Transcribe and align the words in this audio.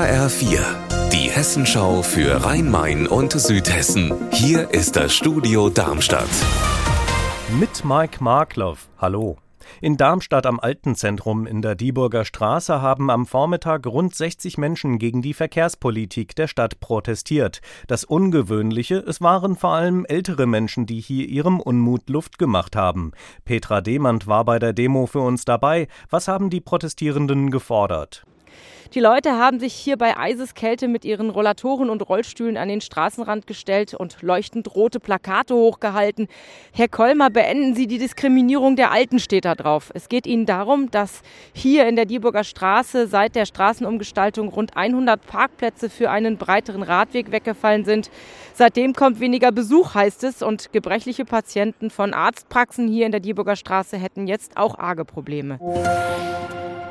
HR4, 0.00 0.60
die 1.12 1.30
Hessenschau 1.30 2.00
für 2.00 2.42
Rhein-Main 2.42 3.06
und 3.06 3.32
Südhessen. 3.32 4.14
Hier 4.32 4.70
ist 4.70 4.96
das 4.96 5.14
Studio 5.14 5.68
Darmstadt. 5.68 6.30
Mit 7.58 7.84
Mike 7.84 8.24
Markloff. 8.24 8.88
Hallo. 8.96 9.36
In 9.82 9.98
Darmstadt 9.98 10.46
am 10.46 10.58
Altenzentrum 10.58 11.46
in 11.46 11.60
der 11.60 11.74
Dieburger 11.74 12.24
Straße 12.24 12.80
haben 12.80 13.10
am 13.10 13.26
Vormittag 13.26 13.86
rund 13.86 14.14
60 14.14 14.56
Menschen 14.56 14.98
gegen 14.98 15.20
die 15.20 15.34
Verkehrspolitik 15.34 16.34
der 16.34 16.48
Stadt 16.48 16.80
protestiert. 16.80 17.60
Das 17.86 18.04
Ungewöhnliche, 18.04 19.04
es 19.06 19.20
waren 19.20 19.54
vor 19.54 19.74
allem 19.74 20.06
ältere 20.06 20.46
Menschen, 20.46 20.86
die 20.86 21.00
hier 21.00 21.28
ihrem 21.28 21.60
Unmut 21.60 22.08
Luft 22.08 22.38
gemacht 22.38 22.74
haben. 22.74 23.12
Petra 23.44 23.82
Demand 23.82 24.26
war 24.26 24.46
bei 24.46 24.58
der 24.58 24.72
Demo 24.72 25.04
für 25.04 25.20
uns 25.20 25.44
dabei. 25.44 25.88
Was 26.08 26.26
haben 26.26 26.48
die 26.48 26.62
Protestierenden 26.62 27.50
gefordert? 27.50 28.24
Die 28.92 28.98
Leute 28.98 29.38
haben 29.38 29.60
sich 29.60 29.72
hier 29.72 29.96
bei 29.96 30.16
Eiseskälte 30.16 30.88
mit 30.88 31.04
ihren 31.04 31.30
Rollatoren 31.30 31.90
und 31.90 32.08
Rollstühlen 32.08 32.56
an 32.56 32.66
den 32.66 32.80
Straßenrand 32.80 33.46
gestellt 33.46 33.94
und 33.94 34.20
leuchtend 34.20 34.74
rote 34.74 34.98
Plakate 34.98 35.54
hochgehalten. 35.54 36.26
Herr 36.72 36.88
Kolmer, 36.88 37.30
beenden 37.30 37.76
Sie 37.76 37.86
die 37.86 37.98
Diskriminierung 37.98 38.74
der 38.74 38.90
Alten, 38.90 39.20
steht 39.20 39.44
da 39.44 39.54
drauf. 39.54 39.92
Es 39.94 40.08
geht 40.08 40.26
Ihnen 40.26 40.44
darum, 40.44 40.90
dass 40.90 41.22
hier 41.52 41.86
in 41.86 41.94
der 41.94 42.04
Dieburger 42.04 42.42
Straße 42.42 43.06
seit 43.06 43.36
der 43.36 43.46
Straßenumgestaltung 43.46 44.48
rund 44.48 44.76
100 44.76 45.24
Parkplätze 45.24 45.88
für 45.88 46.10
einen 46.10 46.36
breiteren 46.36 46.82
Radweg 46.82 47.30
weggefallen 47.30 47.84
sind. 47.84 48.10
Seitdem 48.54 48.94
kommt 48.94 49.20
weniger 49.20 49.52
Besuch, 49.52 49.94
heißt 49.94 50.24
es, 50.24 50.42
und 50.42 50.72
gebrechliche 50.72 51.24
Patienten 51.24 51.90
von 51.90 52.12
Arztpraxen 52.12 52.88
hier 52.88 53.06
in 53.06 53.12
der 53.12 53.20
Dieburger 53.20 53.54
Straße 53.54 53.96
hätten 53.96 54.26
jetzt 54.26 54.56
auch 54.56 54.80
arge 54.80 55.04
Probleme. 55.04 55.60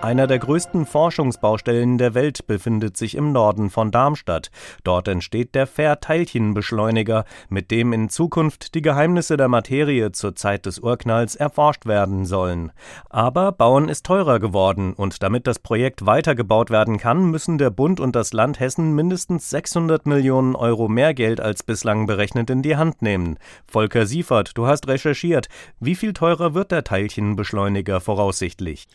Einer 0.02 0.28
der 0.28 0.40
größten 0.40 0.86
Forschungsbaustellen 0.86 1.98
der 1.98 2.14
Welt 2.14 2.48
befindet 2.48 2.96
sich 2.96 3.16
im 3.16 3.34
Norden 3.34 3.70
von 3.70 3.92
Darmstadt. 3.92 4.50
Dort 4.86 5.10
entsteht 5.10 5.56
der 5.56 5.68
Fair-Teilchenbeschleuniger, 5.68 7.26
mit 7.50 7.70
dem 7.70 7.92
in 7.92 8.08
Zukunft 8.08 8.76
die 8.76 8.82
Geheimnisse 8.82 9.36
der 9.36 9.50
Materie 9.50 10.14
zur 10.14 10.38
Zeit 10.38 10.66
des 10.66 10.80
Urknalls 10.80 11.36
erforscht 11.36 11.86
werden 11.86 12.24
sollen. 12.24 12.72
Aber 13.10 13.52
Bauen 13.52 13.90
ist 13.90 14.06
teurer 14.06 14.40
geworden 14.40 14.94
und 14.94 15.22
damit 15.22 15.48
das 15.48 15.60
Projekt 15.60 16.06
weitergebaut 16.06 16.70
werden 16.70 16.98
kann, 16.98 17.30
müssen 17.30 17.58
der 17.58 17.70
Bund 17.70 18.00
und 18.00 18.16
das 18.16 18.32
Land 18.32 18.62
Hessen 18.62 18.96
mindestens 18.96 19.50
600 19.50 20.06
Millionen 20.06 20.56
Euro 20.56 20.88
mehr 20.88 21.14
Geld 21.14 21.42
als 21.42 21.62
bislang 21.62 22.08
berechnet 22.08 22.50
in 22.50 22.62
die 22.62 22.78
Hand 22.78 23.02
nehmen. 23.02 23.38
Volker 23.68 24.06
Siefert, 24.06 24.58
du 24.58 24.66
hast 24.66 24.88
recherchiert. 24.88 25.50
Wie 25.82 25.96
viel 25.96 26.14
teurer 26.14 26.54
wird 26.54 26.72
der 26.72 26.86
Teilchenbeschleuniger 26.86 28.00
voraussichtlich? 28.00 28.88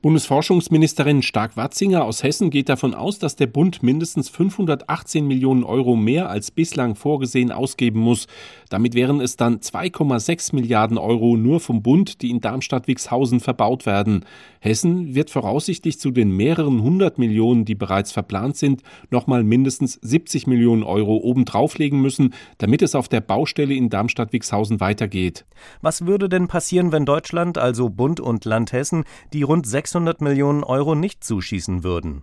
Bundesforschung 0.00 0.45
Forschungsministerin 0.46 1.22
Stark-Watzinger 1.22 2.04
aus 2.04 2.22
Hessen 2.22 2.50
geht 2.50 2.68
davon 2.68 2.94
aus, 2.94 3.18
dass 3.18 3.34
der 3.34 3.48
Bund 3.48 3.82
mindestens 3.82 4.28
518 4.28 5.26
Millionen 5.26 5.64
Euro 5.64 5.96
mehr 5.96 6.30
als 6.30 6.52
bislang 6.52 6.94
vorgesehen 6.94 7.50
ausgeben 7.50 7.98
muss. 7.98 8.28
Damit 8.68 8.94
wären 8.94 9.20
es 9.20 9.36
dann 9.36 9.58
2,6 9.58 10.54
Milliarden 10.54 10.98
Euro 10.98 11.36
nur 11.36 11.58
vom 11.58 11.82
Bund, 11.82 12.22
die 12.22 12.30
in 12.30 12.40
Darmstadt-Wixhausen 12.40 13.40
verbaut 13.40 13.86
werden. 13.86 14.24
Hessen 14.60 15.16
wird 15.16 15.30
voraussichtlich 15.30 15.98
zu 15.98 16.12
den 16.12 16.30
mehreren 16.30 16.80
hundert 16.80 17.18
Millionen, 17.18 17.64
die 17.64 17.74
bereits 17.74 18.12
verplant 18.12 18.56
sind, 18.56 18.82
nochmal 19.10 19.42
mindestens 19.42 19.94
70 19.94 20.46
Millionen 20.46 20.84
Euro 20.84 21.16
obendrauflegen 21.16 22.00
müssen, 22.00 22.34
damit 22.58 22.82
es 22.82 22.94
auf 22.94 23.08
der 23.08 23.20
Baustelle 23.20 23.74
in 23.74 23.90
Darmstadt-Wixhausen 23.90 24.78
weitergeht. 24.78 25.44
Was 25.80 26.06
würde 26.06 26.28
denn 26.28 26.46
passieren, 26.46 26.92
wenn 26.92 27.04
Deutschland, 27.04 27.58
also 27.58 27.88
Bund 27.88 28.20
und 28.20 28.44
Land 28.44 28.70
Hessen, 28.72 29.02
die 29.32 29.42
rund 29.42 29.66
600 29.66 30.20
Millionen 30.20 30.35
Millionen 30.36 30.64
Euro 30.64 30.94
nicht 30.94 31.24
zuschießen 31.24 31.82
würden. 31.82 32.22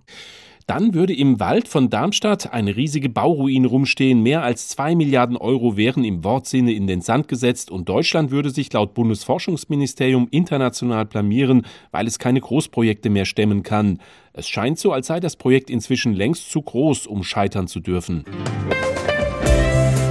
Dann 0.68 0.94
würde 0.94 1.16
im 1.16 1.40
Wald 1.40 1.68
von 1.68 1.90
Darmstadt 1.90 2.54
eine 2.54 2.76
riesige 2.76 3.10
Bauruine 3.10 3.68
rumstehen. 3.68 4.22
Mehr 4.22 4.44
als 4.44 4.68
zwei 4.68 4.94
Milliarden 4.94 5.36
Euro 5.36 5.78
wären 5.78 6.04
im 6.04 6.24
Wortsinne 6.24 6.74
in 6.74 6.86
den 6.86 7.02
Sand 7.02 7.28
gesetzt 7.28 7.72
und 7.72 7.90
Deutschland 7.90 8.30
würde 8.30 8.52
sich 8.52 8.72
laut 8.72 8.94
Bundesforschungsministerium 8.94 10.28
international 10.30 11.06
blamieren, 11.06 11.66
weil 11.90 12.06
es 12.06 12.20
keine 12.20 12.40
Großprojekte 12.40 13.10
mehr 13.10 13.26
stemmen 13.26 13.64
kann. 13.64 13.98
Es 14.32 14.48
scheint 14.48 14.78
so, 14.78 14.92
als 14.92 15.08
sei 15.08 15.20
das 15.20 15.36
Projekt 15.36 15.72
inzwischen 15.72 16.14
längst 16.14 16.52
zu 16.52 16.62
groß, 16.62 17.08
um 17.08 17.24
scheitern 17.24 17.68
zu 17.68 17.80
dürfen. 17.80 18.26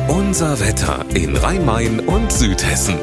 Unser 0.09 0.59
Wetter 0.59 1.06
in 1.15 1.37
Rhein-Main 1.37 2.00
und 2.00 2.32
Südhessen. 2.32 2.97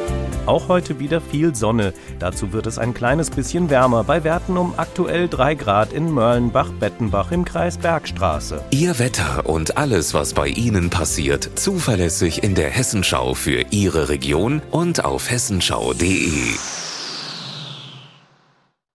Auch 0.49 0.67
heute 0.67 0.97
wieder 0.97 1.21
viel 1.21 1.53
Sonne. 1.53 1.93
Dazu 2.17 2.53
wird 2.53 2.65
es 2.65 2.79
ein 2.79 2.95
kleines 2.95 3.29
bisschen 3.29 3.69
wärmer, 3.69 4.03
bei 4.03 4.23
Werten 4.23 4.57
um 4.57 4.73
aktuell 4.77 5.27
3 5.27 5.53
Grad 5.53 5.93
in 5.93 6.11
Mörlenbach-Bettenbach 6.11 7.31
im 7.31 7.45
Kreis 7.45 7.77
Bergstraße. 7.77 8.63
Ihr 8.71 8.97
Wetter 8.97 9.45
und 9.45 9.77
alles, 9.77 10.15
was 10.15 10.33
bei 10.33 10.47
Ihnen 10.47 10.89
passiert, 10.89 11.51
zuverlässig 11.53 12.41
in 12.41 12.55
der 12.55 12.71
Hessenschau 12.71 13.35
für 13.35 13.63
Ihre 13.69 14.09
Region 14.09 14.63
und 14.71 15.05
auf 15.05 15.29
hessenschau.de. 15.29 16.78